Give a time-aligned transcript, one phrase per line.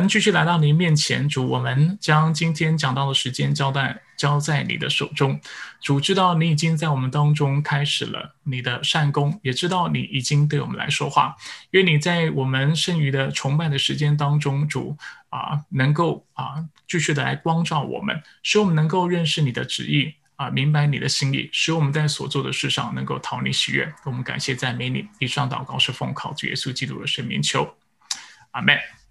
[0.00, 5.40] 们继续来到您面前，主，我们将今天讲到的时间交代交在你的手中。
[5.80, 11.36] 主知道你已经在我们当中开始了你的善功，也知道你已经对我们来说话。
[11.70, 14.96] 愿你在我们剩余的崇拜的时间当中，主
[15.28, 23.92] 啊，能够啊继续的来光照我们，使我们能够认识你的旨意啊，明白你的心意，使我们在所做的事上能够讨你喜悦。
[24.04, 25.06] 我们感谢赞美你。
[25.20, 27.76] 以上祷告是奉靠主耶稣基督的圣名求，
[28.52, 29.03] 阿门。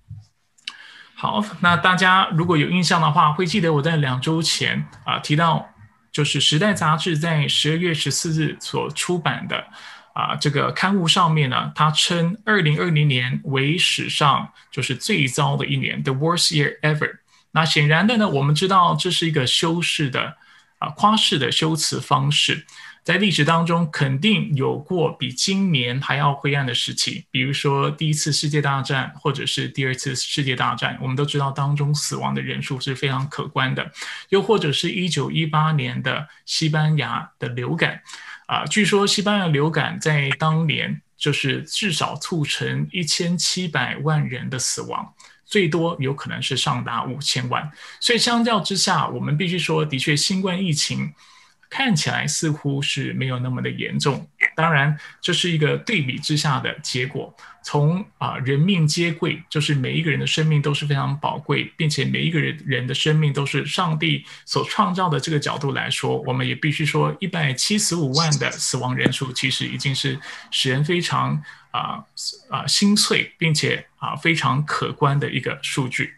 [1.24, 5.70] 好，那大家如果有印象的话，会记得我在两周前啊提到，
[6.12, 9.66] 就是《时代》杂志在十二月十四日所出版的
[10.14, 17.10] 啊这个刊物上面呢，它称二零二零年为史上就是最糟的一年，the worst year ever。
[17.52, 20.36] 那显然的呢，我们知道这是一个修饰的
[20.80, 22.66] 啊夸饰的修辞方式。
[23.04, 30.98] 在历史当中，肯定有过比今年还要灰暗的时期，比如说第一次世界大战，或者是第二次世界大战。
[31.02, 33.92] 我们都知道，当中死亡的人数是非常可观的。
[34.30, 38.02] 又或者是一九一八年的西班牙的流感，
[38.48, 45.14] 啊，据说西班牙流感在当年就是至少促成一千七百万人的死亡，
[45.46, 47.70] 最多有可能是上达五千万。
[48.00, 51.14] 所以相较之下，我们必须说，的确，新冠疫情。
[51.76, 57.36] 看起来似乎是没有那么的严重，当然这是一个对比之下的结果。
[57.64, 70.20] 从啊人命皆贵，就是每一个人的生命都是非常宝贵，并且每一个人人的生命都是上帝所创造的这个角度来说，我们也必须说，一百七十五万的死亡人数其实已经是
[70.52, 72.04] 使人非常啊
[72.52, 76.14] 啊心碎，并且啊非常可观的一个数据。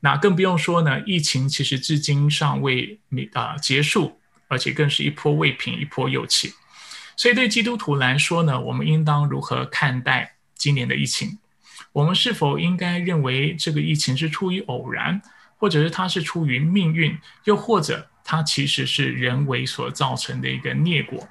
[0.00, 2.98] 那更不用说呢，疫情其实至今尚未
[3.34, 4.18] 啊结束。
[4.48, 6.54] 而且更是一波未平一波又起，
[7.16, 11.38] 所以对基督徒来说呢，我们应当如何看待今年的疫情？
[11.92, 15.20] 我们是否应该认为这个疫情是出于偶然，
[15.56, 21.28] 或者是它是出于命运，又或者它其实是人为所造成的一个孽果？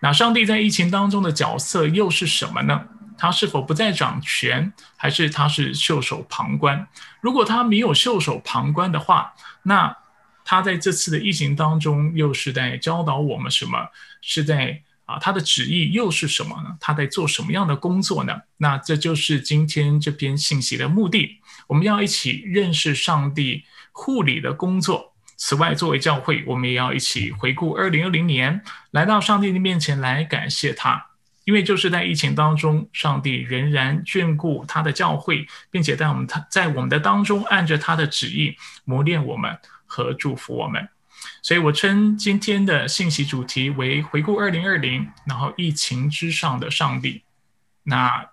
[0.00, 2.86] 那上帝在疫情当中的角色又是什么呢？
[3.18, 6.88] 他是否不再掌权，还是他是袖手旁观？
[7.20, 9.96] 如果他没有袖手旁观的话，那？
[10.44, 13.88] 他在这次的疫情当中，又是在教导我们什么？
[14.20, 16.76] 是在啊，他的旨意又是什么呢？
[16.80, 18.42] 他在做什么样的工作呢？
[18.58, 21.40] 那这就是今天这篇信息的目的。
[21.66, 25.14] 我们要一起认识上帝护理的工作。
[25.36, 28.62] 此外，作为教会，我们也要一起回顾二零二零年，
[28.92, 31.06] 来到上帝的面前来感谢他，
[31.44, 39.58] 因为就是在疫情当中，上帝仍然眷顾他的教会，并且在我们他在我们的当中按着他的旨意磨练我们。
[39.94, 40.88] 和祝福我们，
[41.40, 47.22] 所以我称今天的信息主题为回顾二零二零，然后疫情之上的上帝。
[47.84, 48.28] 那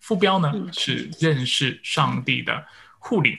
[0.00, 2.66] 副标呢是认识上帝的
[2.98, 3.38] 护理。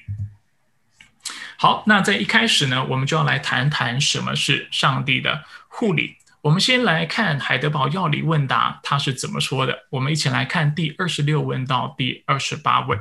[1.57, 6.15] 好，那在一开始呢，我们就要来谈谈什么是上帝的护理。
[6.43, 9.87] 我们先来看海德堡药理问答，他是怎么说的。
[9.89, 12.97] 我们一起来看第二十六问到第二十八问。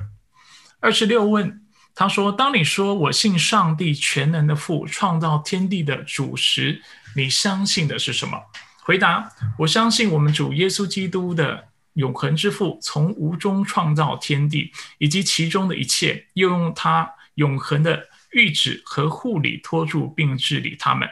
[0.81, 1.64] 二十六问。
[1.97, 6.83] 他说：“当你说我信上帝全能的父，创造天地的主时，
[7.15, 8.37] 你相信的是什么？”
[8.83, 21.09] 回答：“我相信我们主耶稣基督的永恒之父，从无中创造天地以及其中的一切，又用他永恒的谕旨和护理托住并治理他们。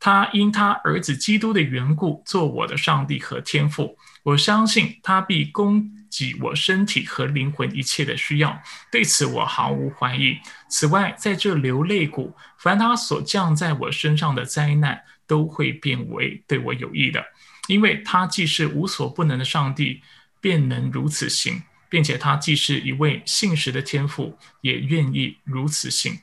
[0.00, 3.98] 他因他儿子基督的缘故，做我的上帝和天父。
[4.22, 10.38] 我相信他必公。”及我身体和灵魂一切的需要，对此我毫无怀疑。
[10.70, 17.20] 此外，在这流泪谷，凡他所降在我身上的灾难，都会变为对我有益的，
[17.66, 20.02] 因为他既是无所不能的上帝，
[20.40, 26.20] 便能如此行，并且他既是一位信实的天父，也愿意如此行。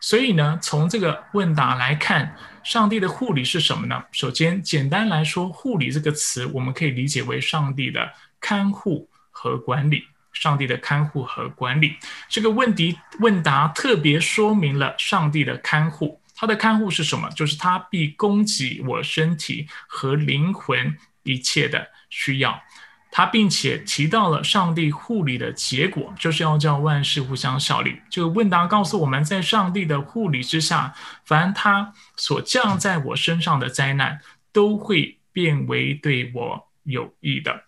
[0.00, 4.04] 所以呢，从这个问答来看，上帝的护理是什么呢？
[4.12, 9.10] 首先，简单来说，护理这个词，我们可以理解为上帝的看护。
[9.38, 10.02] 和管理，
[10.32, 11.94] 上帝的看护和管理，
[12.26, 16.22] 这个问题问答特别说明了上帝的看护。
[16.34, 17.28] 他的看护是什么？
[17.30, 22.62] 就是他必供给我身体和灵魂一切的需要。
[23.10, 28.00] 他并且提到了上帝护理的结果，就是要叫万事互相效力。
[28.10, 30.94] 这个问答告诉我们在上帝的护理之下，
[31.24, 34.20] 凡他所降在我身上的灾难，
[34.52, 37.64] 都会变为对我有益的。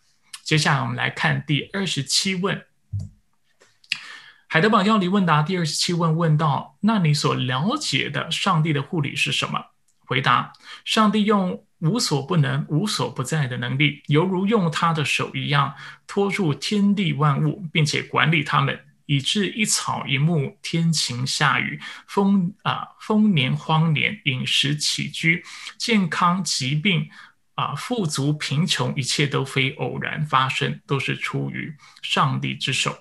[0.49, 2.65] 接下来我们来看第二十七问，
[4.47, 9.63] 海德堡药理问答第二十七问问到：那你所了解的上帝的护理是什么？
[10.07, 10.55] 回答：
[10.87, 15.75] 上帝用无所不能、无所不在的能力，犹如用他的手一样，
[16.07, 25.45] 托住天地万物，并且管理他们，以致一草一木，天晴下雨，丰啊丰年荒年，饮食起居，
[25.77, 27.11] 健康疾病
[27.59, 32.97] 啊富足贫穷，一切都非偶然发生，都是出于上帝之手。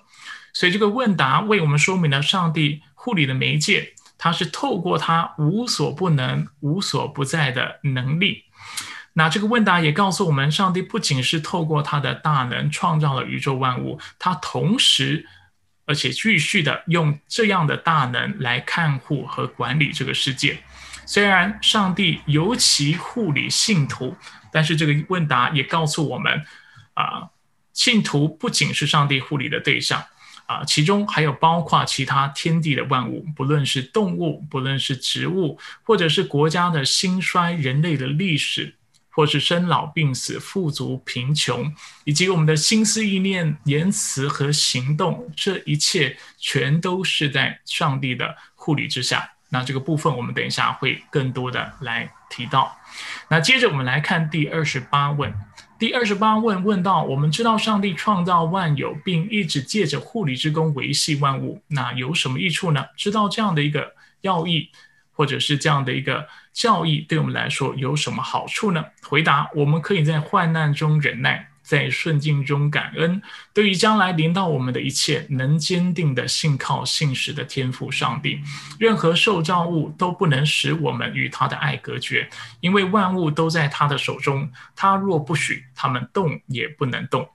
[0.52, 8.46] 所以这个问答为我们说明了上帝护理的媒介，它是透过他无所不能、无所不在的能力。
[9.12, 15.24] 那这个问答也告诉我们，上帝不仅是透过他的大能创造了宇宙万物，他同时
[15.86, 20.58] 而且继续的用这样的大能来看护和管理这个世界。
[21.06, 24.14] 虽然上帝尤其护理信徒，
[24.52, 26.44] 但是这个问答也告诉我们，
[26.94, 27.30] 啊，
[27.72, 30.04] 信徒不仅是上帝护理的对象，
[30.46, 38.74] 啊，其中还有包括其他天地的万物，不论是动物，不论是植物，或者是国家的兴衰，人类的历史。
[39.10, 41.74] 或是生老病死、富足贫穷，
[42.04, 49.28] 以及我们的心思意念、言辞和行动，这一切全都是在上帝的护理之下。
[49.48, 52.77] 那这个部分，我们等一下会更多的来提到。
[53.30, 55.32] 那接着我们来看第二十八问。
[55.78, 62.86] 第二十八问问到：我们知道上帝创造万有，并一直借着护理之功维系万物，那有什么益处呢？
[62.96, 64.70] 知道这样的一个要义。
[65.18, 68.84] 或者是这样的一个教义，对我们来说有什么好处呢？
[69.02, 73.20] 回答：我们可以在患难中忍耐，在顺境中感恩。
[73.52, 78.40] 对于将来临到我们的一切，能坚定的信靠信实的天赋上帝。
[78.78, 82.30] 任何受造物都不能使我们与他的爱隔绝，
[82.60, 84.50] 因为万物都在他的手中。
[84.74, 87.28] 他若不许他们动，也不能动。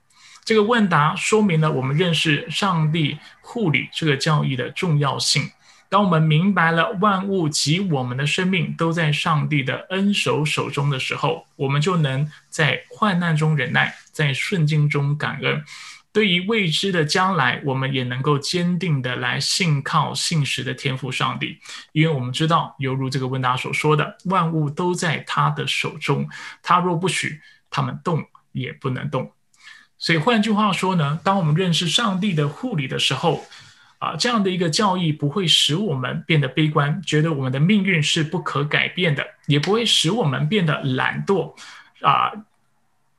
[0.44, 5.52] 这个问答说明了我们认识上帝护理这个教义的重要性。
[5.90, 15.62] 当我们明白了万物及我们的生命都在上帝的恩手手中的时候，我们就能在患难中忍耐，在顺境中感恩。
[16.14, 21.58] 对于未知的将来，我们也能够坚定的来信靠信实的天赋上帝，
[21.92, 26.30] 因为我们知道，犹如这个问答所说的，万物都在他的手中，
[26.62, 29.32] 他若不许他们动，也不能动。
[29.98, 33.44] 所以换句话说呢，当我们认识上帝的护理的时候，
[33.98, 41.56] 啊，这样的一个教义不会使我们变得悲观，觉得我们的命运是不可改变的，也不会使我们变得懒惰，
[42.02, 42.32] 啊，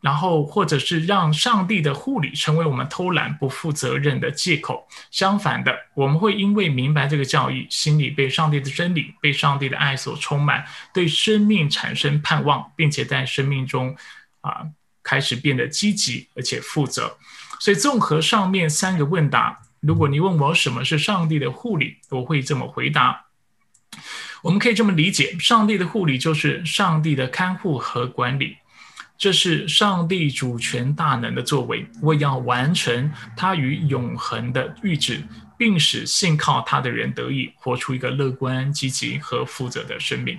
[0.05, 4.87] 然后或者是让上帝的护理成为我们偷懒不负责任的借口。
[5.11, 10.63] 相反的，我们会因为明白这个教义，心里被上帝的真理、被上帝的爱所充满，
[10.93, 13.97] 对生命产生盼望，并且在生命中
[14.43, 14.67] 啊
[15.03, 17.17] 开始变得积极而且负责。
[17.59, 19.59] 所以，综合上面三个问答。
[19.81, 23.25] 如果你问我什么是上帝的护理，我会这么回答：
[24.43, 28.59] 我们可以这么理解，上帝的护理就是上帝的看护和管理，
[29.17, 35.23] 这是上帝主权大能的作为，为要完成他与永恒的预旨，
[35.57, 40.39] 并使信靠他的人得以活出一个乐观、积极和负责的生命。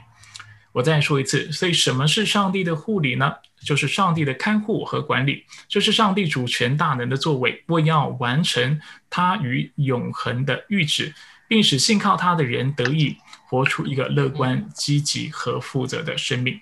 [0.73, 3.33] 我再说一次，所以什么是上帝的护理呢？
[3.63, 8.79] 就是上帝的看护和管理，这是上帝主权大能的作为，为要完成
[9.09, 11.15] 他与永恒的预旨，
[11.47, 13.15] 并使信靠他的人得以
[13.47, 16.59] 活出一个乐观、积极和负责的生命。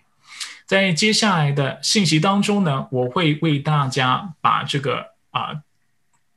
[0.66, 5.64] 在接下来的信息当中呢，我会为大家把这个啊。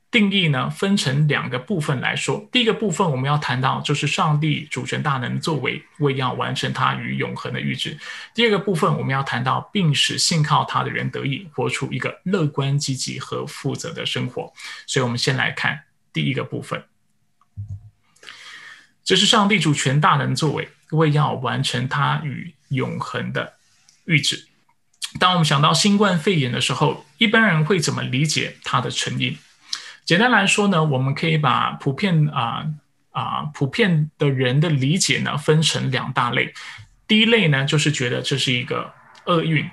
[0.08, 2.48] 定义呢，分成两个部分来说。
[2.50, 7.98] 第一个部分我们要谈到，就是上帝主权大能作为，为要完成他与永恒的预旨。
[8.32, 14.50] 第二个部分我们要谈到，并使信靠他的人得以活出一个乐观、积极和负责的生活。
[14.86, 15.82] 所以，我们先来看
[16.14, 16.82] 第一个部分，
[19.04, 23.52] 这是上帝主权大能作为，为要完成他与永恒的
[24.06, 24.46] 预旨。
[25.20, 29.36] 当我们想到新冠肺炎的时候，一般人会怎么理解它的成因？
[30.04, 32.66] 简单来说呢，我们可以把普遍啊
[33.10, 36.52] 啊普遍的人的理解呢分成两大类。
[37.08, 38.92] 第一类呢，就是觉得这是一个
[39.24, 39.64] 厄运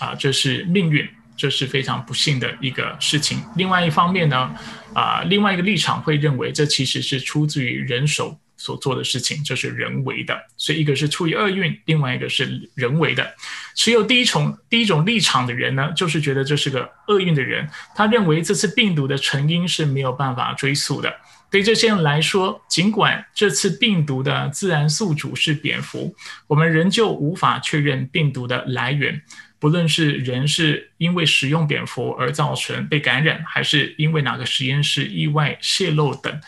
[0.00, 3.42] 啊，这是命运，这是非常不幸的一个事情。
[3.56, 4.54] 另外一方面呢，
[4.94, 8.38] 啊另外一个立场会认为这其实是出自于人手。
[8.60, 13.34] 所做的事情就是人为的，所以一个是出于厄运，另外一个是人为的。
[13.74, 21.12] 持有第一种第一种立场的人呢，就是觉得这是个厄运的人，他认为这次病毒的成因是没有办法追溯的。
[21.50, 26.14] 对这些人来说，尽管这次病毒的自然宿主是蝙蝠，
[26.46, 29.22] 我们仍旧无法确认病毒的来源。
[29.58, 36.40] 不论是人是因为食用蝙蝠而造成被感染，还是因为哪个实验室意外泄露等。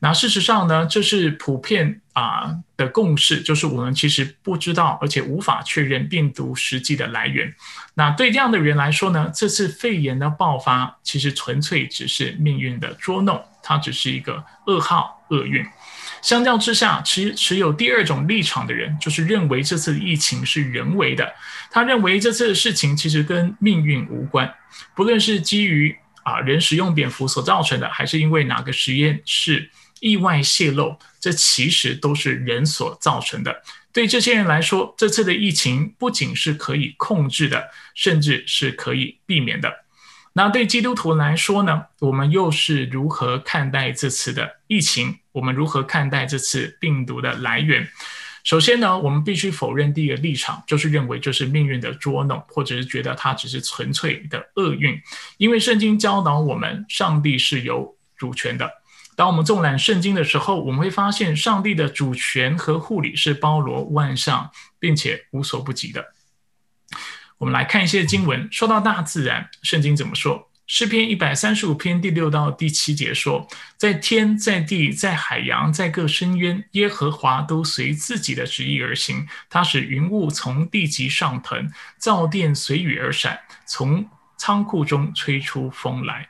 [0.00, 7.54] 那事实上呢，这是普遍啊的共识，就是我们其实不知道，而且无法确认病毒实际的来源。
[7.94, 15.64] 那对这样的人来说呢，这次肺炎的爆发其实纯粹只是命运的捉弄，它只是一个噩耗、厄运。
[16.22, 21.30] 相较之下，持持有第二种立场的人，就是认为这次疫情是人为的。
[21.70, 24.52] 他认为这次的事情其实跟命运无关，
[24.94, 33.62] 不论是基于啊人食用蝙蝠所造成的，还是因为哪个实验室意外泄露，这其实都是人所造成的。
[33.92, 39.84] 对这些人来说，这次的疫情不仅是可以控制的，甚至是可以避免的。
[40.32, 41.86] 那对基督徒来说呢？
[41.98, 45.18] 我们又是如何看待这次的疫情？
[45.32, 47.88] 我们如何看待这次病毒的来源？
[48.44, 54.98] 首先呢，我们必须否认第一个立场，就是认为这是命运的捉弄，或者是觉得它只是纯粹的厄运。
[55.36, 58.70] 因为圣经教导我们，上帝是有主权的。
[59.20, 66.14] 当我们纵览圣经的时候，我们会发现上帝的主权和护理是包罗万象，并且无所不及的。
[67.36, 70.48] 我们来看一些经文，说到大自然，圣经怎么说？
[70.66, 73.46] 诗篇一百三十五篇第六到第七节说
[73.76, 79.28] ：“在天，在地，在海洋，在各深渊，耶和华都随自己的旨意而行。
[79.50, 84.08] 他使云雾从地极上腾，造电随雨而闪，从
[84.38, 86.26] 仓库中吹出风来。”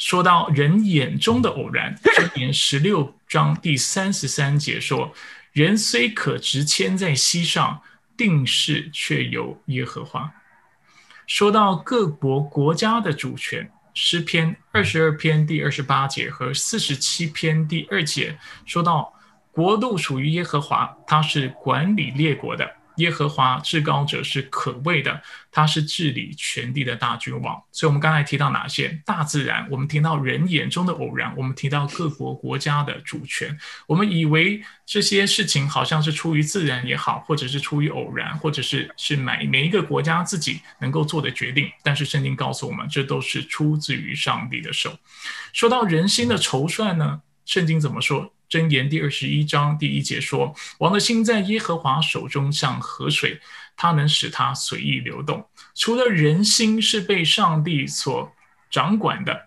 [0.00, 5.14] 说到人眼中的偶然，箴言十六章第三十三节说
[5.52, 7.80] ：“人虽可直迁在溪上。”
[8.16, 10.30] 定势却由耶和华。
[11.26, 19.10] 说到各国国家的主权，诗篇二十二篇第二十八节和四十七篇第二节说到
[19.50, 22.70] 国度属于耶和华，他是管理列国的。
[23.00, 27.60] 耶和华至高者是可畏的，他是治理全地的大君王。
[27.72, 28.88] 所以，我们刚才提到哪些？
[29.04, 33.58] 大自然，我们提到人眼中的偶然，我们提到各国国家的主权。
[33.86, 41.68] 我们以为这些事情好像是出于自然也好，或者是出于偶然，或者是是每每一个国家自己能够做的决定。
[41.82, 44.96] 但是，圣经告诉我们，这都是出自于上帝的手。
[45.52, 47.22] 说到人心的筹算呢？
[47.46, 48.32] 圣经怎么说？
[48.50, 53.40] 箴言第二十一章第一节说：“王的心在耶和华手中，像河水，
[53.76, 58.32] 他能使它随意流动。”除了人心是被上帝所
[58.68, 59.46] 掌管的，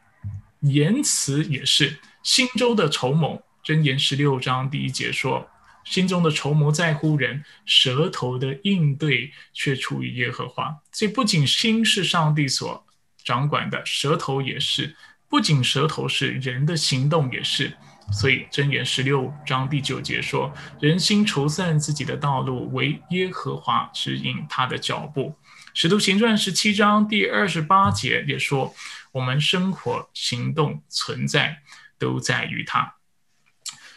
[0.62, 3.44] 言辞也是心中的筹谋。
[3.66, 5.50] 箴言十六章第一节说
[5.84, 12.86] ：“心中的筹谋在乎人，舌头的应对却出于耶和华。”所以，不仅心是上帝所
[13.26, 14.96] 掌管的，舌头也是；
[15.28, 17.76] 不仅舌头是，人的行动也是。
[18.12, 25.36] 所以箴言十六章第九节说：“人心筹算自己的道路，为耶和华指引他的脚步。”
[25.74, 28.76] 使徒行传十七章第二十八节也说
[29.14, 31.62] ：“我们生活、行动、存在，
[31.98, 32.96] 都在于他。”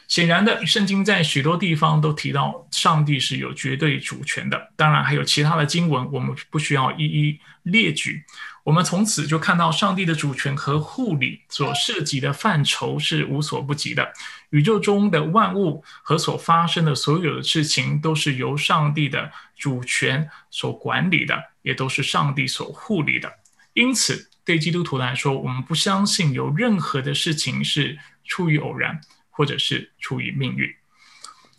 [0.09, 4.73] 显然的，圣经在许多地方都提到上帝是有绝对主权的。
[4.77, 8.25] 当然，还有其他的经文，我们不需要一一列举。
[8.67, 14.13] 我们从此就看到上帝的主权和护理所涉及的范畴是无所不及的。
[14.51, 23.33] 宇宙中的万物和所发生的所有的事情，都是由上帝的主权所管理的，也都是上帝所护理的。
[23.75, 30.69] 因此，对基督徒来说，我们不相信有任何的事情是出于偶然，或者是出于命运。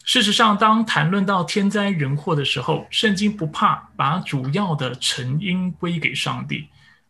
[0.03, 6.67] 事实上，当谈论到天灾人祸的时候，圣经不怕把主要的成因归给上帝。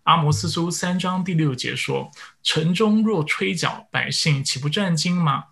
[0.08, 2.10] 阿摩斯书三章第六节说
[2.42, 5.44] ：“城中若吹角，百姓岂不战惊吗？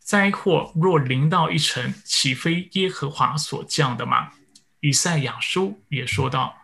[0.00, 4.32] 灾祸若临到一城，岂非耶和华所降的吗？”
[4.82, 6.56] 以赛亚书也说道：“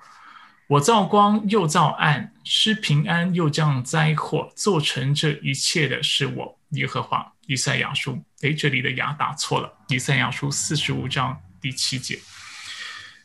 [0.66, 9.72] 我造光又造暗，施平安又降灾祸，做成这一切的是我耶和华。”以赛亚书，诶，这里的牙打错了。
[9.86, 12.18] 以赛亚书四十五章第七节。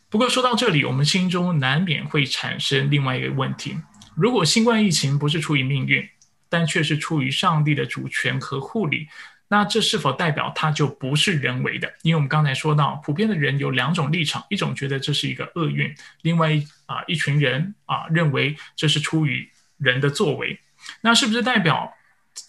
[0.09, 3.75] 不过说到这里，我们心中难免会产生另外一个问题。
[4.15, 6.07] 如果新冠疫情不是出于命运，
[6.47, 9.07] 但却是出于上帝的主权和护理，
[9.47, 11.93] 那这是否代表它就不是人为的？
[12.01, 16.51] 因为我们刚才说到，普遍的人有两种立场：一种觉得这是一个厄运，另外
[16.85, 20.59] 啊一群人啊认为这是出于人的作为。
[21.01, 21.93] 那是不是代表，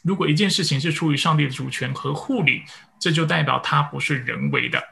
[0.02, 2.62] 如果一件事情是出于上帝的主权和护理，
[3.00, 4.82] 这就代表它不是人为的？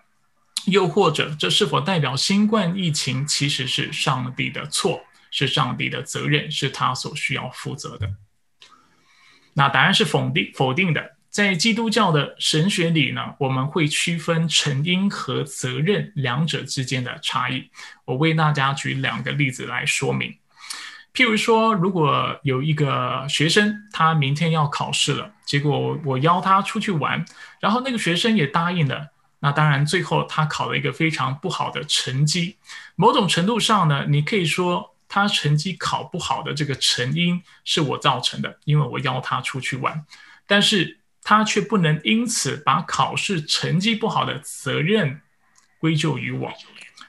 [0.67, 5.05] 又或者，这是否代表新冠疫情其实是上帝的错？
[5.35, 8.09] 是上帝的责任，是他所需要负责的。
[9.55, 11.17] 那答案是否定否定的。
[11.29, 17.69] 在基督教的神学里呢，我们会区分成因和责任两者之间的差异。
[18.05, 20.39] 我为大家举两个例子来说明。
[21.13, 27.25] 譬如说，如果有一个学生，他明天要考试了，结果我邀他出去玩，
[27.59, 29.09] 然后那个学生也答应了。
[29.41, 32.57] 那当然，最后他考了一个非常不好的成绩。
[32.95, 34.94] 某种程度上呢，你可以说。
[35.15, 40.05] 他成绩考不好的这个成因是我造成的，因为我邀他出去玩。
[40.45, 45.21] 但是他却不能因此把考试成绩不好的责任
[45.79, 46.53] 归咎于我。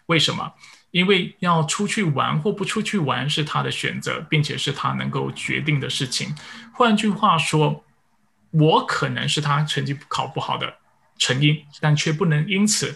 [0.06, 0.54] 为什么？
[0.92, 6.36] 因为要出去玩或不出去玩是他的选择，并且是他能够决定的事情。
[6.76, 7.84] 换句话说，
[8.52, 10.76] 我可能是他成绩考不好的
[11.18, 12.96] 成因，但却不能因此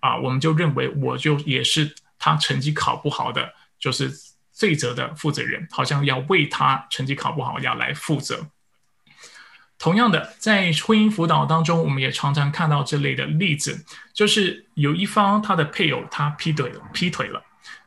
[0.00, 4.12] 啊，我们就认为我就也是他成绩考不好的就是
[4.58, 8.48] 罪责的负责人，好像要为他成绩考不好要来负责。
[9.78, 17.40] 同样的，在婚姻辅导当中，我们也常常看到这类的例子，就是有一方他的配偶他劈腿了，劈腿了，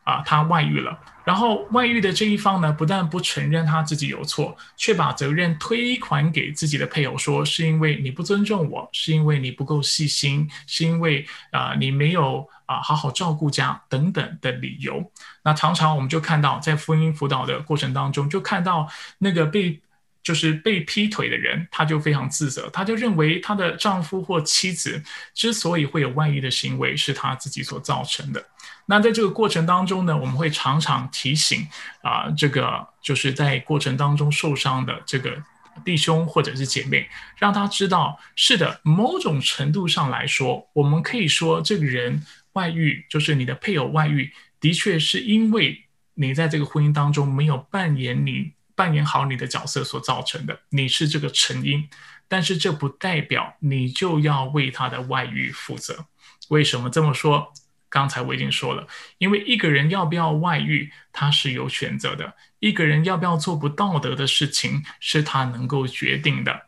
[0.06, 15.12] 啊，他外遇了，然后外遇的这一方呢，不但不承认他自己有错，却把责任推还给自己的配偶，说是因为你不尊重我，是因为你不够细心，是因为啊你没有啊好好照顾家等等的理由。
[15.44, 18.88] 那常常我们就看到，在婚姻辅导的过程当中，就看到
[19.20, 19.82] 那个被。
[20.24, 25.02] 就是被劈腿的人，他就非常自责，他就认为他的丈夫或妻子
[25.34, 28.46] 之所以会有外遇的行为，是他自己所造成的。
[28.86, 31.68] 那在这个过程当中呢，我们会常常提醒
[32.04, 35.36] 啊，这个就是在过程当中受伤的这个
[35.84, 48.54] 弟兄或者是姐妹，让他知道，是的，某种程度上来说，我们可以说这个人外遇，就是你的配偶外遇，的确是因为你在这个婚姻当中没有扮演你。
[48.74, 51.88] 扮演好你的角色所造成的，你是这个成因，
[52.28, 56.06] 但是这不代表你就要为他的外遇负责。
[56.50, 57.54] 为什么这么说？
[57.90, 58.88] 刚才我已经说了，
[59.20, 66.68] 因为一个人要不要外遇，他是有选择的；一个人要不要做不道德的事情，是他能够决定的。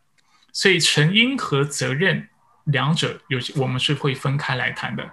[0.52, 2.30] 所以成因和责任
[2.66, 5.10] 两者有我们是会分开来谈的。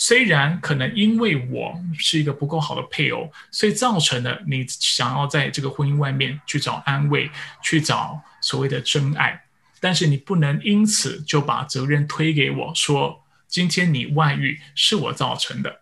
[0.00, 7.28] 虽然可能因为我是一个不够好的配偶，所以造成了你想要在这个婚姻外面去找安慰，
[7.64, 9.42] 去找所谓的真爱，
[9.80, 15.80] 但是你不能因此就把责任推给我说，今天你外遇是我造成的，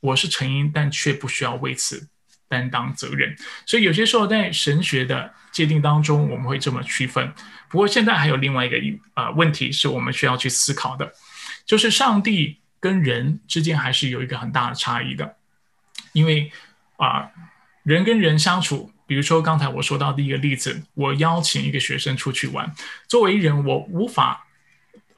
[0.00, 2.08] 我是成因，但却不需要为此
[2.48, 3.36] 担当责任。
[3.66, 7.30] 所以有些时候在神学的界定当中，我们会这么区分。
[7.68, 8.78] 不过现在还有另外一个
[9.12, 11.12] 呃问题是我们需要去思考的，
[11.66, 12.56] 就是上帝。
[12.80, 15.36] 跟人之间还是有一个很大的差异的，
[16.12, 16.50] 因为
[16.96, 17.30] 啊，
[17.82, 22.74] 人跟人相处，比如说刚才我说到第一个例子，我邀请一个学生出去玩，
[23.06, 24.47] 作为人，我无法。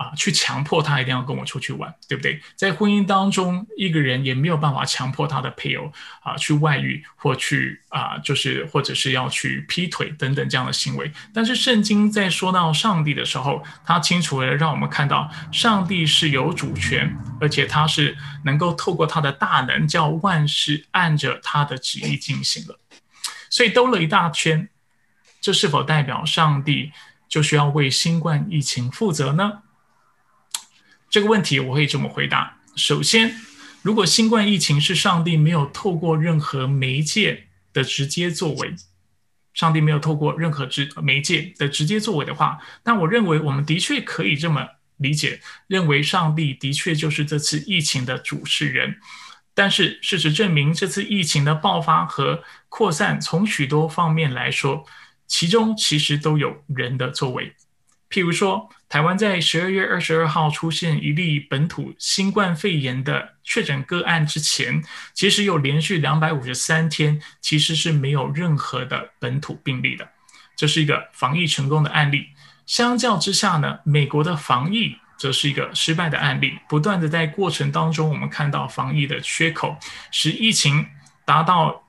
[0.01, 2.41] 啊，去强迫他一定要跟我出去玩，对不对？
[2.57, 11.13] 在婚姻当中，一个人也没有办法强迫他的配偶啊去外遇或去啊，就是或者是要去劈腿等等这样的行为。
[11.35, 22.81] 但是圣经在说到上帝的时候，他清楚的让我们看到，上帝是有主权，而且他是能够透过他的大能，叫万事按着他的旨意进行了。
[23.51, 24.71] 所以兜了一大圈，
[25.43, 26.91] 这是否代表上帝
[27.29, 29.59] 就需要为新冠疫情负责呢？
[31.11, 33.35] 这个问题我会这么回答：首先，
[33.83, 38.75] 如果新冠疫情是上帝没有透过任何媒介的直接作为，
[39.53, 44.65] 上帝没有透过任何直媒介的直接作为的话，那我认为我们的确可以这么
[44.99, 48.97] 理解，认为上帝的确就是这次疫情的主事人。
[49.53, 54.87] 但是事实证明，这次疫情的爆发和扩散，从许多方面来说，
[55.27, 57.53] 其中其实都有人的作为。
[58.11, 64.83] 譬如说，台湾在十二月二十二号出现一例本土新冠肺炎的确诊个案之前，
[65.15, 70.09] 其实有连续两百五十三天其实是没有任何的本土病例的，
[70.57, 72.27] 这是一个防疫成功的案例。
[72.67, 79.77] 相较之下呢，美国的防疫则是一个失败的案例，不断的在过程当中，我们看到防疫的缺口，
[80.11, 80.85] 使疫情
[81.25, 81.87] 达到。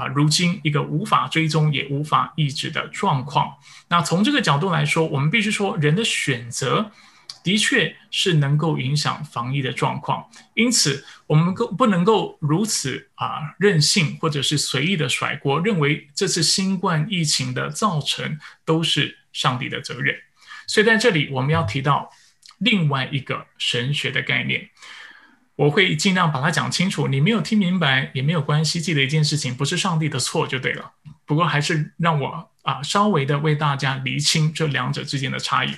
[0.00, 3.54] 啊，如今一个无法追踪也无法抑制的状况。
[3.88, 6.90] 那从这个角度来说，我们必须说，人的选择
[7.44, 10.26] 的确是能够影响防疫的状况。
[10.54, 20.16] 因此，我们够不能够如此啊任性，或者是随意的甩锅，认为这次新冠疫情的造成都是上帝的责任。
[20.66, 22.10] 所以在这里，我们要提到
[22.58, 24.70] 另外一个神学的概念。
[25.60, 28.80] 我会尽量把它讲清楚，你没有听明白也没有关系。
[28.80, 30.92] 记得一件事情，不是上帝的错就对了。
[31.26, 35.74] 不过还是让我啊稍微的为大家厘清这两者之间的差异。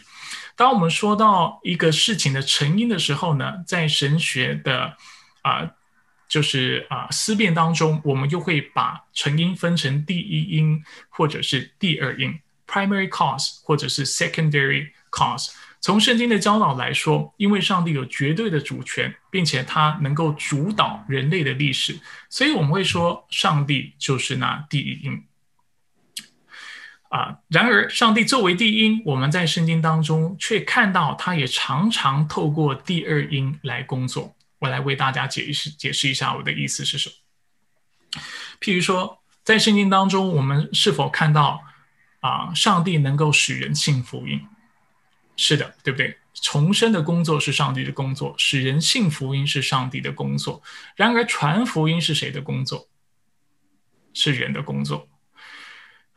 [0.55, 4.97] 当我们说到一个事情的成因的时候呢，在神学的
[5.41, 5.69] 啊
[6.29, 15.51] 就是啊思辨当中，我们又会把成因分成第一因或者是第二因 （primary cause） 或者是 secondary cause。
[15.81, 21.99] 从圣经的教导来说，因为上帝有绝对的主权，并且他能够主导人类的历史，
[22.31, 25.25] 所以我们会说，上帝就是那第一因。
[27.09, 34.35] 啊，然而上帝作为第一因，我们在圣经当中却看到他也常常透过第二因来工作。
[34.61, 38.23] 我来为大家解释解释一下我的意思是什么。
[38.61, 41.61] 譬如说，在圣经当中，我们是否看到
[42.21, 44.41] 啊，上帝能够使人信福音？
[45.45, 46.17] 是的，对不对？
[46.41, 50.63] 重生的工作是上帝的工作，使人信福音是上帝的工作。
[50.95, 52.89] 然而，传福音是谁的工作？
[54.15, 55.09] 是人的工作。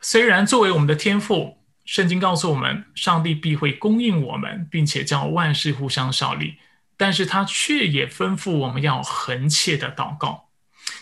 [0.00, 6.58] 虽然作为我们的天赋，圣经告诉我们，上帝必会供应我们，并且叫万事互相效力。
[6.96, 10.44] 但是他却也吩咐我们要恒切的祷告。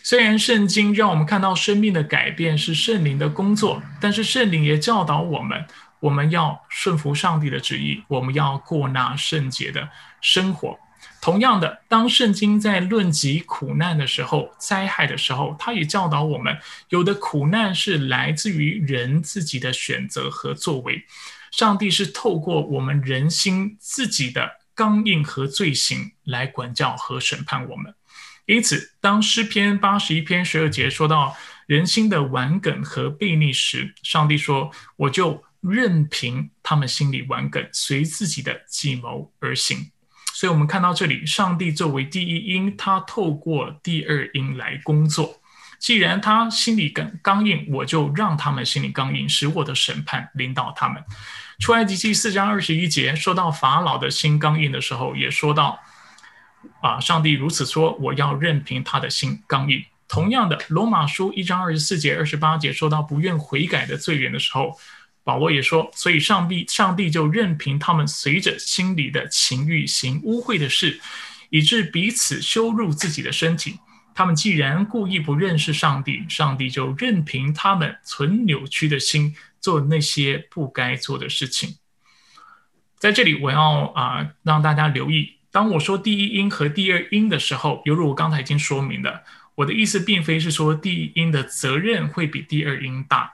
[0.03, 5.67] 虽然圣经让我们看到生命的改变是圣灵的工作，但是圣灵也教导我们，
[6.05, 9.88] 我们要顺服上帝的旨意，我们要过那圣洁的
[10.21, 10.79] 生活。
[11.23, 16.59] 同样的，当圣经在论及苦难的时候、灾害的时候，他也教导我们，
[16.90, 21.07] 有的苦难是来自于人自己的选择和作为，
[21.51, 24.61] 上帝是透过我们人心自己的。
[24.75, 27.95] 刚硬和罪行来管教和审判我们，
[28.45, 31.37] 因此，当诗篇八十一篇十二节说到
[31.67, 39.90] 人心的顽梗和悖逆时，上帝说：“我就任凭他们心里顽梗，随自己的计谋而行。”
[40.35, 45.40] 所以，我们看到这里，上帝作为第一因，他透过第二因来工作。
[45.79, 51.03] 既然他心里刚刚硬，我就让他们心里刚硬，使我的审判领导他们。
[51.61, 55.79] 出埃及记四章二十一节说到法老的心刚硬的时候，也说到
[56.83, 59.85] 啊，上帝如此说，我要任凭他的心刚硬。
[60.09, 64.77] 同样的，罗马书一章二十四节、二十八节说到不愿悔改的罪人的时候，
[65.25, 71.01] 保罗也说，所以上帝上帝就任凭他们随着心里的情欲行污秽的事，
[71.51, 73.81] 以致彼此羞辱自己的身体。
[74.15, 79.35] 他们既然故意不认识上帝，上帝就任凭他们存扭曲的心。
[79.65, 81.77] 做那些不该做的事情，
[82.99, 93.34] 在这里我要啊让大家留意，当我说第一因和第二因的时候，犹如我刚才已经说明的，我的意思并非是说第一因的责任会比第二因大。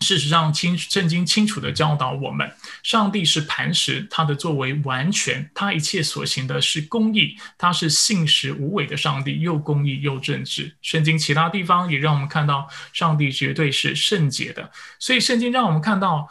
[0.00, 2.50] 事实上，清圣经清楚的教导我们，
[2.82, 10.76] 上帝是磐石，他的作为完全，他一切所行的是公义，他是信实无伪的上帝，又公义又正直。
[10.82, 14.70] 圣经其他地方也让我们看到，上帝绝对是圣洁的。
[14.98, 16.28] 所以，圣经让我们看到，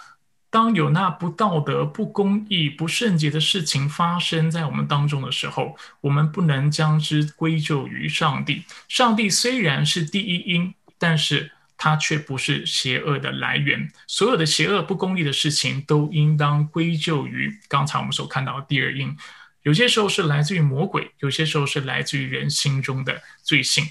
[0.52, 8.64] 当有那不道德、不公义、不圣洁的事情发生在我们当中的时候，我们不能将之归咎于上帝。
[8.88, 11.52] 上帝虽然是第一因，但是。
[11.86, 19.16] 它却不是邪恶的来源，所有的邪恶不公义的事情都应当归咎于刚才我们所看到的第二因。
[19.62, 23.86] 有些时候是来自于魔鬼，有些时候是来自于人心中的罪性。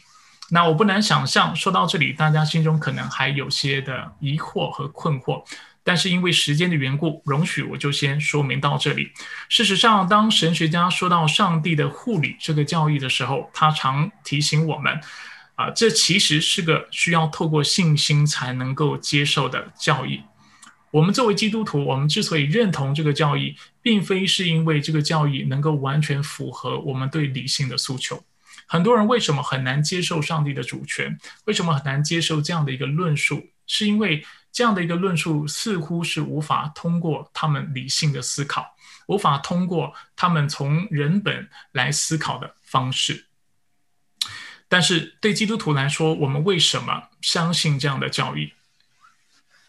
[0.50, 5.44] 那我不难想象，说到这里，大家心中可能还有些的疑惑和困惑。
[5.84, 9.12] 但是因为时间的缘故，容许我就先说明到这里。
[9.48, 15.00] 事实上，当神学家说到上帝的护理这个教义的时候，他常提醒我们。
[15.54, 20.22] 啊，这其实是个需要透过信心才能够接受的教义。
[20.90, 28.24] 我们作为基督徒，我们之所以认同这个教义，并非是因为这个教义能够完全符合我们对理性的诉求。
[28.66, 31.18] 很多人为什么很难接受上帝的主权？
[31.46, 33.44] 为什么很难接受这样的一个论述？
[33.66, 38.64] 是因为这样的一个论述似乎是无法通过他们理性的思考，
[39.08, 43.26] 无法通过他们从人本来思考的方式。
[44.74, 48.52] 但是对基督徒来说，我们为什么相信这样的教义？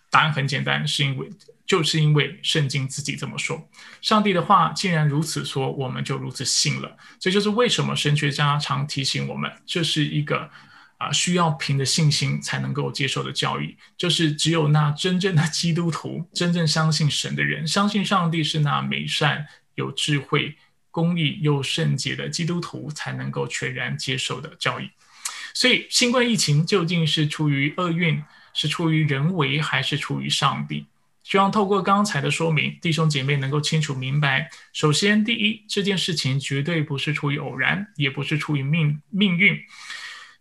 [0.09, 1.29] 答案很简单，是因为
[1.63, 3.69] 就是因为圣经自己这么说。
[4.01, 6.97] 上帝的话既然如此说，我们就如此信了。
[7.19, 10.49] 这就是为什么神学家常提醒我们，这是一个
[10.97, 13.77] 啊需要凭着信心才能够接受的教义。
[13.95, 20.57] 就是只有那真正的基督徒，真正相信神的人，相信上帝是那美善有智慧。
[20.95, 24.89] 公义又圣洁的基督徒才能够全然接受的教义。
[25.53, 30.85] 所以，新冠疫情究竟是出于厄运，是出于人为，还是出于上帝？
[31.21, 34.49] 希望透过刚才的说明，弟兄姐妹能够清楚明白。
[34.71, 39.59] 首先，第一，这件事情绝对不是出于偶然，也不是出于命命运。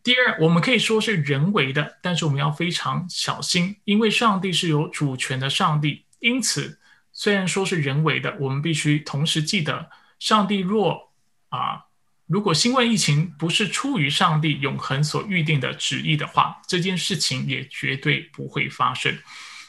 [0.04, 6.04] 第二，我们可以说是人为的，但是我们要非常小心，因为上帝是有主权的上帝。
[6.20, 6.78] 因此，
[7.12, 9.90] 虽然说是人为的，我们必须同时记得。
[10.18, 11.12] 上帝若
[11.48, 11.84] 啊，
[12.26, 19.16] 如果新冠疫情不是出于上帝永恒所预定的旨意的话，这件事情也绝对不会发生。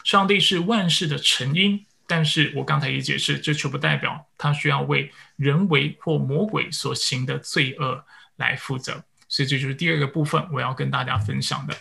[0.04, 8.06] 上帝是万事的成因，但是我刚才也解释，这却不代表他需要为人为或魔鬼所行的罪恶
[8.36, 9.04] 来负责。
[9.28, 11.76] 所以这就是第二个部分我要跟大家分享的。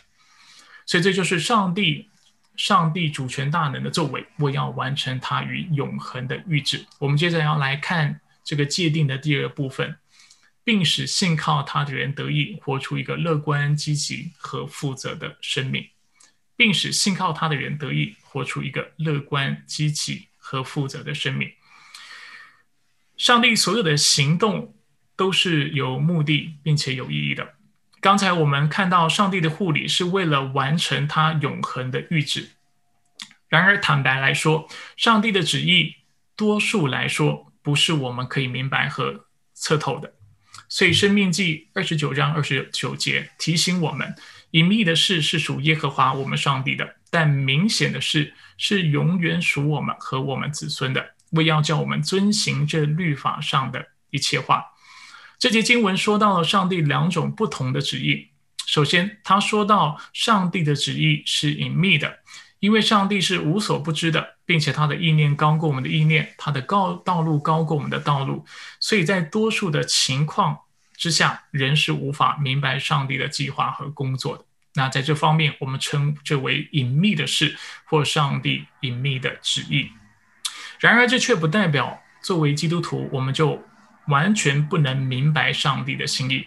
[0.86, 2.08] 所以这就是上帝
[2.56, 6.86] 上帝主权大能的作为，我要完成他与永恒的预旨。
[6.98, 9.96] 我们接着要来看这个界定的第二部分，
[10.62, 15.88] 并使信靠他的人得以活出一个乐观、积极和负责的生命，
[16.54, 21.50] 并使信靠他的人得以活出一个乐观、积极和负责的生命。
[23.16, 24.74] 上帝所有的行动
[25.16, 27.54] 都是有目的并且有意义的。
[28.00, 32.50] 刚才我们看到，上帝的护理是为了完成他永恒的预旨。
[33.48, 35.94] 然而，坦白来说，上帝的旨意，
[36.36, 39.24] 多数来说不是我们可以明白和
[39.54, 40.12] 测透的。
[40.68, 44.14] 所以，《生命记》二十九章二十九节提醒我们：
[44.52, 51.14] 隐秘的事是属耶和华我们上帝的，但明显的事是永远属我们和我们子孙的。
[51.32, 54.64] 为要叫我们遵行这律法上的一切话。
[55.38, 58.28] 这节经文说到了上帝两种不同的旨意。
[58.66, 62.20] 首先，他说到上帝的旨意是隐秘的，
[62.64, 68.46] 因为上帝是无所不知的，并且他的意念高过我们的意念，他的高道路高过我们的道路，
[68.80, 70.58] 所以在多数的情况
[70.96, 74.44] 之下，人是无法明白上帝的计划和工作的。
[74.74, 79.90] 那在这方面，我们称这为隐秘的事，或上帝隐秘的旨意。
[80.80, 83.62] 然而，这却不代表作为基督徒，我们就。
[84.08, 86.46] 完全不能明白上帝的心意。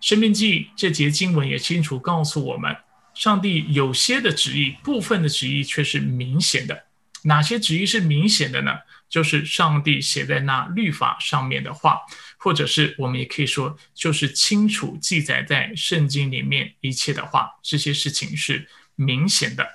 [0.00, 2.76] 生命记这节经文也清楚告诉我们，
[3.16, 6.84] 上帝有些的旨意，部分的旨意却是明显的。
[7.22, 8.72] 哪些旨意是明显的呢？
[9.08, 12.00] 就是上帝写在那律法上面的话，
[12.36, 17.48] 或者是我们也可以说，就是清楚记载在圣经里面一切的话。
[17.62, 19.66] 这些事情是明显的。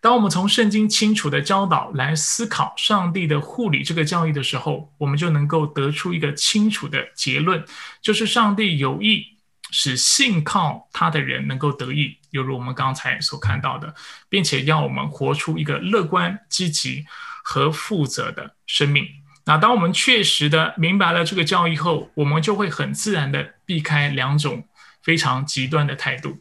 [0.00, 7.64] 当我们从圣经清楚的教导来思考上帝的护理这个教义的时候，我们就能够得出一个清楚的结论，
[8.02, 9.33] 就是上帝有意
[9.76, 13.92] 使信靠他的人能够得益，犹如我们刚才所看到的，
[14.28, 17.04] 并且要我们活出一个乐观、积极
[17.42, 19.04] 和负责的生命。
[19.46, 24.68] 那当我们确实的明白了这个教义后，我们就会很自然的避开两种
[25.02, 26.38] 非常极端的态度。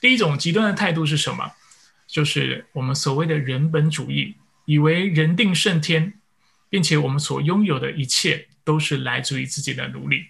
[0.00, 1.50] 第一种极端的态度是什么？
[2.06, 4.36] 就是我们所谓的人本主义，
[4.66, 6.14] 以为人定胜天，
[6.70, 10.26] 并且我们所拥有的一切都是来自于自己的努力。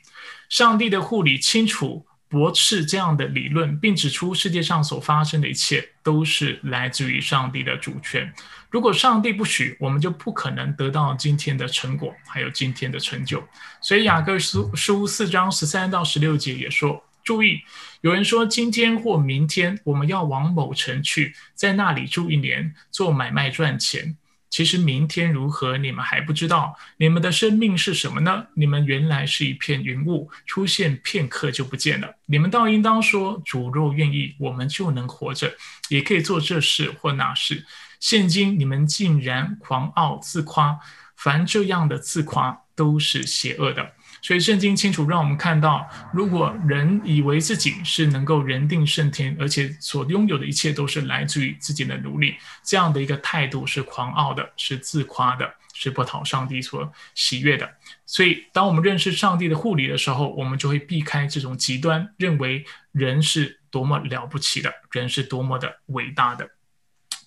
[0.48, 8.32] 上帝的护理清楚驳斥这样的理论，并指出世界上所发生的一切都是来自于上帝的主权。
[8.70, 13.42] 如果上帝不许，我们就不可能得到今天的成果，还有今天的成就。
[13.80, 17.02] 所以雅各书书四章十三到十六节也说。
[17.24, 17.60] 注意，
[18.00, 24.16] 有人说今天或明天我们要往某城去，在那里住一年，做买卖赚钱。
[24.50, 26.74] 其实明天如何，你们还不知道。
[26.96, 28.46] 你们的生命是什么呢？
[28.54, 32.16] 你们原来是一片云雾，出现片刻就不见了。
[32.26, 35.54] 你们倒应当说：主若愿意，我们就能活着，
[35.88, 37.64] 也可以做这事或那事。
[38.00, 40.78] 现今你们竟然狂傲自夸，
[41.16, 43.92] 凡这样的自夸都是邪恶的。
[44.20, 57.70] 所以圣经清楚让我们看到，如果人以为自己是能够人定胜天，而且所拥有的一切都是来自于自己的努力，这样的一个态度是狂傲的，是自夸的，是不讨上帝所喜悦的。
[58.06, 66.50] 所以，当我们认识上帝的护理的时候，我们就会避开这种极端，认为人是多么了不起的，人是多么的伟大的。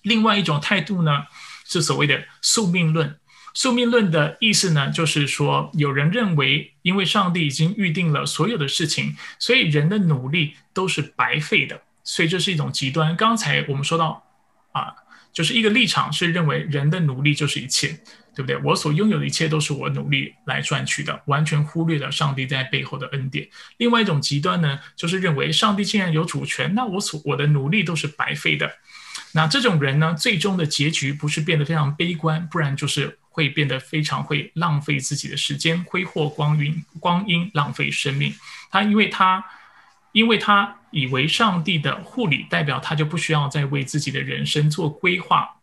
[0.02, 1.22] 另外一种态度呢，
[1.64, 3.18] 是所谓的宿命论。
[3.54, 13.14] 宿命论的意思呢，就是说，有人认为，因为上帝已经预定了所有的事情，所以人的努力都是白费的，所以这是一种极端。
[13.16, 14.24] 刚才我们说到，
[14.72, 14.94] 啊，
[15.32, 17.88] 就是一个立场是认为人的努力就是一切，
[18.34, 18.56] 对不对？
[18.64, 23.46] 我所拥有的一切都是我努力来赚取的，完全忽略了上帝在背后的恩典。
[23.76, 28.70] 另外一种极端呢，就是认为上帝既然有主权，那我所我的努力都是白费的。
[29.34, 38.32] 那这种人呢，最终的结局不是变得非常悲观，不然就是会变得非常会浪费自己的时间，挥霍光阴，光阴浪费生命。
[38.70, 39.44] 他因为他
[40.12, 45.56] 因为他以为上帝的护理代表他就不需要再为自己的人生做规划、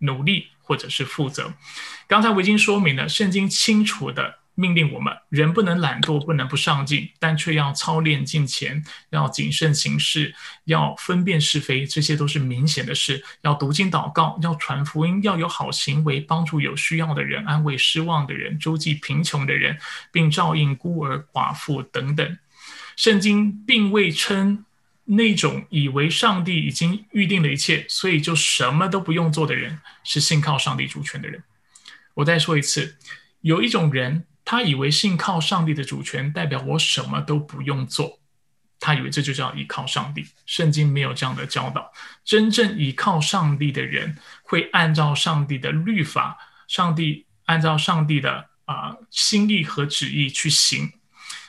[0.00, 1.54] 努力或者是负责。
[2.06, 4.40] 刚才我已经说明了，圣经清楚的。
[4.58, 13.22] 命令我们人不能懒惰，不能不上进，但却要操练敬虔，要谨慎行事，要分辨是非，这些都是明显的事。
[13.42, 19.78] 要读经祷告，要传福音，要有好行为，帮助有需要的人，安慰失望的人，周济贫穷的人，
[20.10, 22.38] 并照应孤儿寡妇等等。
[22.96, 24.64] 圣经并未称
[25.04, 31.42] 那种以为上帝已经预定了一切，所以就什么都不用做的人是信靠上帝主权的人。
[32.14, 32.96] 我再说一次，
[33.42, 34.24] 有一种人。
[34.46, 38.20] 他以为信靠上帝的主权代表我什么都不用做，
[38.78, 40.24] 他以为这就叫依靠上帝。
[40.46, 41.92] 圣经没有这样的教导。
[42.24, 50.92] 真正依靠上帝的人，会按照上帝的律法，上帝按照上帝的啊心意和旨意去行。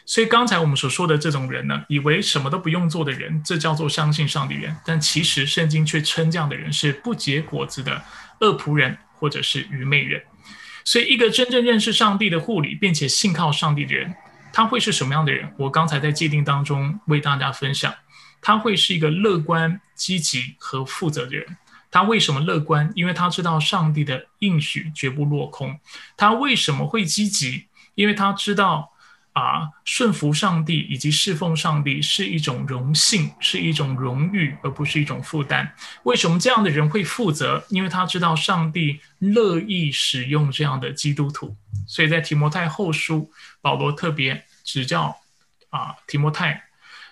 [0.07, 4.75] 所以刚才我们所说的这种人呢，以为什么都不用做的人，这叫做相信上帝人。
[4.83, 8.03] 但其实圣经却称这样的人是不结果子的
[8.39, 10.23] 恶仆人，或者是愚昧人。
[10.87, 14.15] 所以，一个真正认识上帝的护理，并且信靠上帝的人，
[14.53, 15.53] 他会是什么样的人？
[15.57, 17.93] 我刚才在界定当中为大家分享，
[18.41, 21.57] 他会是一个乐观、积极和负责的人。
[21.91, 22.89] 他为什么乐观？
[22.95, 25.77] 因为他知道上帝的应许绝不落空。
[26.15, 27.65] 他为什么会积极？
[27.95, 28.93] 因为他知道。
[29.37, 35.71] 啊，顺服上帝以及侍奉上帝是一种荣幸，是一种荣誉，而不是一种负担。
[36.05, 37.63] 为什么这样的人会负责？
[37.69, 41.55] 因为他知道上帝乐意使用这样的基督徒。
[41.87, 45.15] 所以在提摩太后书，保罗特别指教
[45.69, 46.63] 啊，提摩太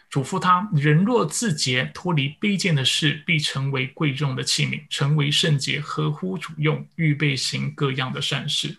[0.09, 8.77] 嘱咐他：人若自洁，脱离卑贱的事，必成为贵重的器皿，成为圣洁，合乎主用，预备行各样的善事。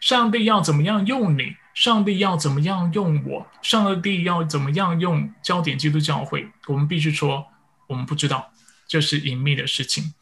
[0.00, 1.56] 上帝要怎么样用你？
[1.78, 3.46] 上帝要怎么样用我？
[3.62, 6.44] 上帝要怎么样用焦点基督教会？
[6.66, 7.46] 我们必须说，
[7.86, 8.52] 我们不知道，
[8.88, 10.12] 这是隐秘的事情。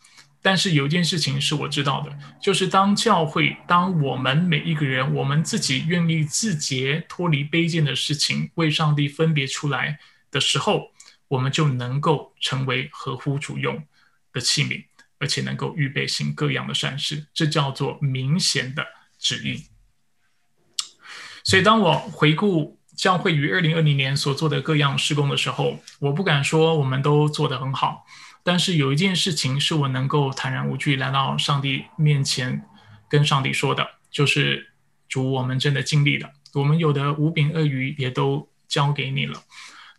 [0.43, 9.99] 但是有一件事情是我知道的，就是当教会，当我们每一个人，我们自己愿意自洁、脱离卑贱的事情，为上帝分别出来
[10.31, 10.91] 的时候，
[11.27, 13.83] 我们就能够成为合乎主用
[14.31, 14.85] 的器皿，
[15.19, 17.27] 而且能够预备行各样的善事。
[17.33, 18.87] 这叫做明显的
[19.19, 19.65] 旨意。
[21.47, 28.05] 所以，当我回顾教会于二零二零年所做的各样施工的时候，我不敢说我们都做得很好，
[28.43, 32.61] 但是有一件事情是我能够坦然无惧来到上帝面前
[33.09, 34.73] 跟上帝说的，就是
[35.09, 39.41] 主，我们真的尽力了，我们有的五饼二鱼也都交给你了。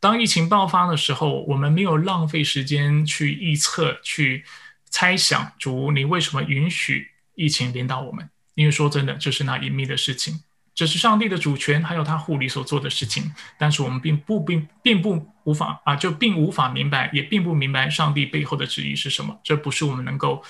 [0.01, 4.43] 当疫情爆发的时候，我们没有浪费时间去预测、去
[4.89, 8.29] 猜想，主，你为什么允许疫情临到我们？
[8.55, 10.41] 因为说真的，就是那隐秘的事情。
[10.77, 19.39] 这是上帝的主权，还有他护理所做的事情，但是我们并不并并不无法啊，就并无法明白，也并不明白上帝背后的旨意是什么。
[19.43, 20.43] 这不是我们能够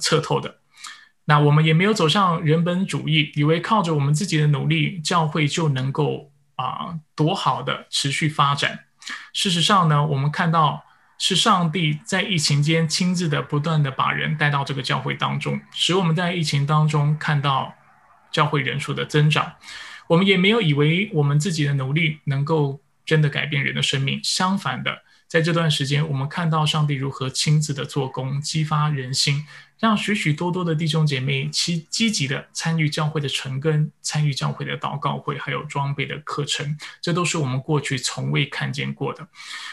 [0.00, 0.58] 测透的。
[1.24, 8.84] 那我们也没有走上人本主义，以为靠着我们自己的努力，教会就能够啊多好的持续发展。
[9.32, 10.84] 事实上呢，我们看到
[11.18, 17.74] 是上帝在疫情间亲自的不断的把人带到这个教会当中，使我们在疫情当中看到。
[18.30, 19.54] 教会人数的增长，
[20.08, 24.20] 我们也没有以为我们自己的努力能够真的改变人的生命。
[24.22, 29.46] 相反的，在这段时间，我们看到上帝如何亲自的做工，激发人心，
[29.78, 36.76] 让许许多多的弟兄姐妹其积极的参与教会的成根，参与教会的祷告会，还有装备的课程。
[37.00, 39.28] 这都是我们过去从未看见过的。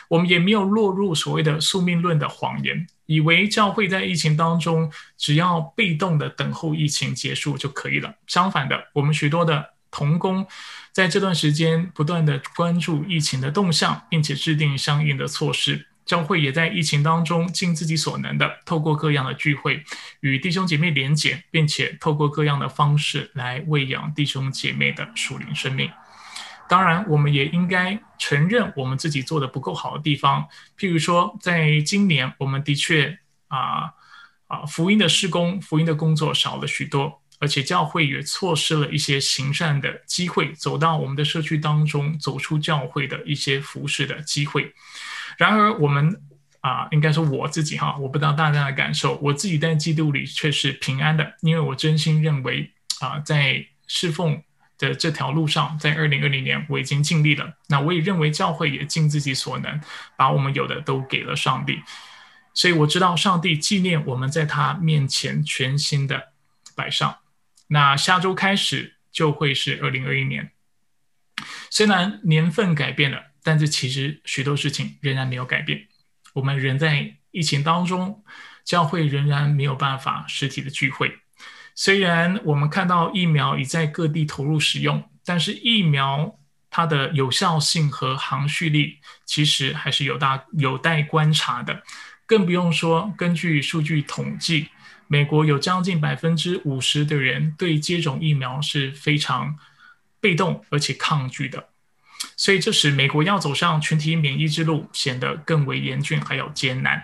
[0.10, 2.88] 我们也没有落入所谓的宿命论的谎言。
[3.06, 8.16] 以为教会在疫情当中只要被动的等候疫情结束就可以了。
[8.28, 10.46] 相反的，我们许多的同工
[10.92, 15.88] 在这段时间不断的关注疫情的动向，并且制定相应的措施。
[16.06, 19.84] 教会也在疫情当中尽自己所能的，透过各样的聚会
[20.20, 25.90] 与弟兄姐妹连结，并且透过各样的方式来喂养弟兄姐妹的属灵生命。
[26.68, 30.48] 当然，我们也应该承认我们自己做的不够好的地方。
[30.80, 33.94] 譬如说，在今年，我们的确啊
[34.48, 44.74] 啊，福音的施工、福音的工作少了许多，而且教会也错失了一些行善的机会，走到我们的社区当中，走出教会的一些服饰的机会。
[45.38, 46.20] 然而，我们
[46.62, 54.42] 啊，应该说我自己哈，我不知道大家的感受，我自己在基督里却是平安的，因为我真心认为啊，在侍奉。
[54.78, 57.58] 的这条路上，在二零二零年我已经尽力了。
[57.68, 59.80] 那我也认为教会也尽自己所能，
[60.18, 61.82] 把我们有的都给了上帝。
[62.54, 66.32] 所以我知道上帝纪念我们在他面前全新的
[66.76, 67.18] 摆上。
[67.68, 70.52] 那下周开始就会是二零二一年。
[71.70, 75.88] 虽然年份改变了，但是其实许多事情仍然没有改变。
[76.34, 78.24] 我们仍在疫情当中，
[78.64, 81.20] 教会仍然没有办法实体的聚会。
[81.76, 91.84] 虽然我们看到疫苗已在各地投入使用，但是疫苗它的有效性和航续力其实还是有大有待观察的。
[92.26, 94.70] 更不用说，根据数据统计，
[95.08, 99.56] 美国有将近百分之五十的人对接种疫苗是非常
[100.20, 101.70] 被动而且抗拒的。
[102.38, 107.04] 所以这使美国要走上群体免疫之路显得更为严峻还有艰难。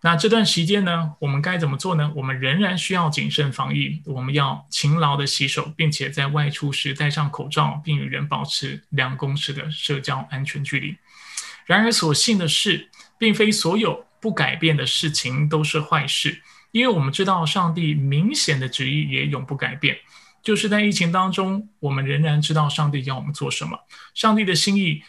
[0.00, 2.12] 那这段时间呢，我们该怎么做呢？
[2.14, 10.96] 我们仍然需要谨慎防疫，我们要勤劳的洗手，并且在外出时戴上口罩，并与人保持两公尺的社交安全距离。
[11.66, 12.88] 然而，所幸的是，
[13.18, 16.40] 并非所有不改变的事情都是坏事，
[16.70, 19.98] 因为我们知道上帝明显的旨意也永不改变。
[20.40, 23.76] 就是在疫情当中，我们仍然知道上帝要我们做什么。
[24.14, 25.02] 上帝的心意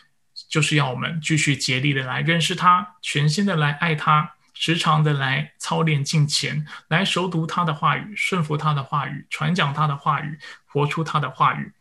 [0.50, 4.32] 就是要我们继续竭力的来认识他，全心的来爱他。
[4.62, 11.72] 时常的来操练敬虔，来熟读他的话语，顺服他的话语，传讲他的话语，活出他的话语。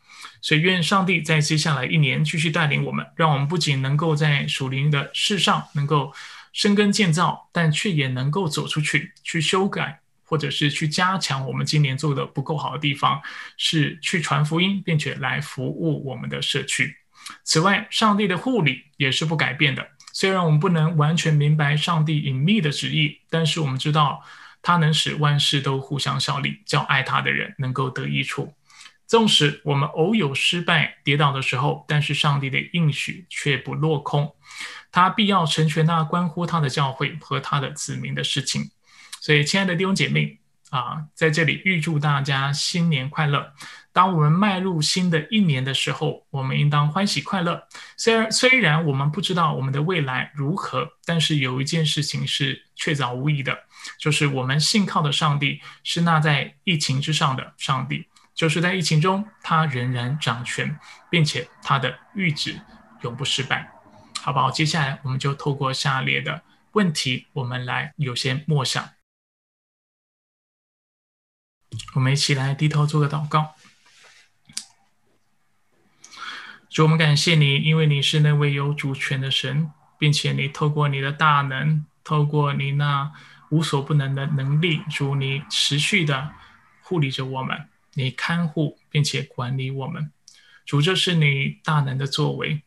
[0.40, 6.14] 所以，愿上帝在接下来一年继续带领我们，让我们不仅能够在属灵的世上能够
[6.52, 13.20] 生根建造，但却也能够走出去，去修改或者是去加强我们今年做的不够好的地方，
[13.56, 16.94] 是去传福音，并且来服务我们的社区。
[17.42, 19.84] 此外，上帝的护理也是不改变的。
[20.18, 24.20] 虽然我们不能完全明白上帝隐秘的旨意，但是我们知道
[24.60, 28.52] 他能使万事都互相效力，叫爱他的人能够得益处。
[29.06, 34.34] 纵使我们偶有失败、跌倒的时候，但是上帝的应许却不落空，
[34.90, 38.72] 他必要成全那关乎他的教会和他的子民的事情。
[39.20, 40.40] 所以，亲爱的弟兄姐妹
[40.70, 43.52] 啊，在这里预祝大家新年快乐。
[43.99, 47.66] 当我们迈入新的一年的时候，我们应当欢喜快乐。
[47.96, 53.59] 虽然虽然我们不知道我们的未来如何，但是有一件事情是确凿无疑的，
[53.99, 60.78] 就是我们信靠的上帝是那在疫情之上的上帝，就是在疫情中他仍然掌权，
[61.11, 62.61] 并且他的谕旨
[63.01, 63.68] 永不失败。
[64.20, 64.49] 好不好？
[64.49, 66.40] 接下来我们就透过下列的
[66.70, 68.90] 问题，我们来有些默想。
[71.94, 73.57] 我们一起来低头做个祷告。
[76.70, 83.10] 主，我们感谢你，因为你是那位有主权的神，并且你透过你的大能，透过你那
[83.50, 86.30] 无所不能的能力，主你持续的
[86.82, 90.12] 护理着我们，你看护并且管理我们。
[90.66, 92.62] 主，这是你大能的作为，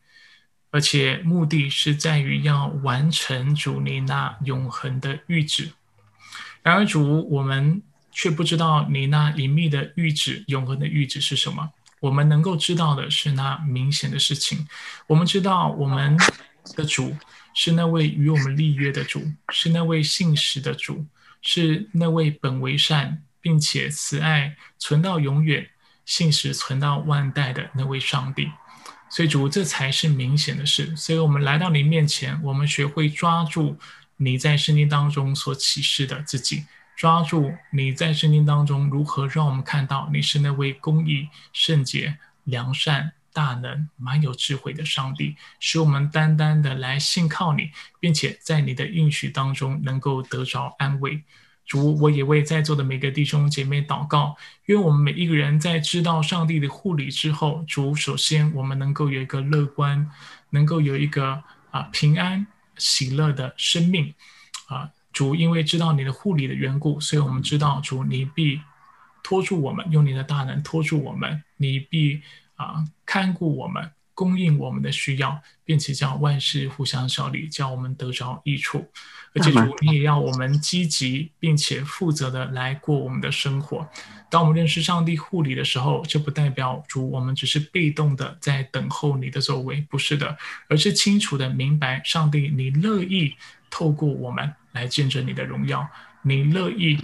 [0.72, 5.70] 而且目的是在于要完成主你那永恒的谕旨。
[6.64, 7.80] 然而，主我们
[8.10, 11.70] 却不知道你那隐秘的谕旨、永恒的谕旨是什么。
[12.02, 14.66] 我们能够知道的是那明显的事情。
[15.06, 16.16] 我们知道我们
[16.74, 17.16] 的主
[17.54, 19.22] 是那位与我们立约的主，
[19.52, 21.06] 是那位信实的主，
[21.42, 25.64] 是那位本为善并且慈爱存到永远、
[26.04, 28.50] 信实存到万代的那位上帝。
[29.08, 30.96] 所以主，这才是明显的事。
[30.96, 33.78] 所以我们来到你面前，我们学会抓住
[34.16, 36.64] 你在圣经当中所启示的自己。
[37.02, 51.24] 抓住你在圣经当中如何让我们看到你是那位公义、圣洁、良善、大能、满有智慧的上帝，使我们单单的来信靠你，并且在你的应许当中能够得着安慰。
[51.66, 54.36] 主，我也为在座的每个弟兄姐妹祷告，
[54.66, 60.08] 愿我们每一个人在知道上帝的护理之后，主首先我们能够有一个乐观，
[60.50, 61.42] 能够有一个
[61.72, 62.46] 啊平安
[62.76, 64.14] 喜乐的生命
[64.66, 64.90] 啊。
[65.12, 68.60] 主，因为知道你的护理的缘故，所以我们知道主，你必
[69.22, 72.22] 托住我们，用你的大能托住我们，你必
[72.56, 78.88] 啊看顾我们，供应我们的需要，并且叫万事互相效力，叫我们得着益处。
[79.34, 83.88] 而且主，你也要我们积极并且负责的来过我们的生活。
[84.30, 90.36] 当我们认识上帝护理的时候，这不代表主我们只是被动的在等候你的作为，不是的，
[90.68, 93.34] 而是清楚的明白上帝你乐意
[93.70, 94.52] 透过我们。
[94.72, 95.88] 来见证你的荣耀，
[96.22, 96.98] 你乐意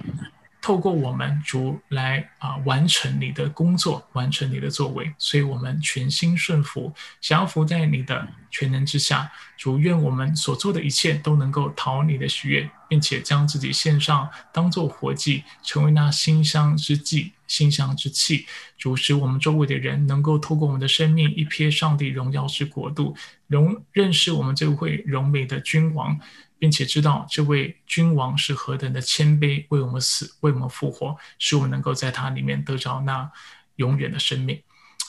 [0.60, 9.30] 透过我们主来啊完成你的工作，完成你的作为，所以我们全心顺服，降服在你的全能之下。
[9.56, 18.46] 主愿我们所做的一切都能够讨你的喜悦，并且将自己献上，当做活祭，成为那馨香之祭、馨香之气。
[18.76, 23.16] 主使我们周围的人能够透过我们的生命，一瞥上帝荣耀之国度，
[23.46, 26.18] 荣认识我们这位荣美的君王。
[26.58, 33.30] 并且知道这位君王是何等的谦卑，为我们死，为我们复活，使我们能够在他里面得着那
[33.76, 34.60] 永远的生命。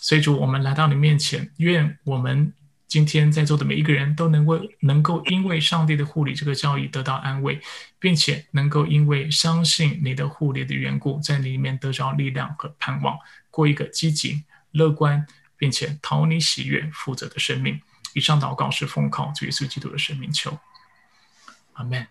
[0.02, 2.54] 所以主，我们来到你面前，愿我们
[2.88, 7.60] 今天在座的每一个人都能为能够因为上帝的护理这个教义得到安慰，
[8.00, 13.18] 并且能够因为相信你的护理的缘故，在你里面得着力量和盼望，
[13.52, 15.26] 过一个积极、乐观，
[15.58, 17.80] 并且讨你喜悦、负责的生命。
[18.14, 20.58] 以上祷告是奉靠主耶稣基督的生命求。
[21.80, 22.08] Amen.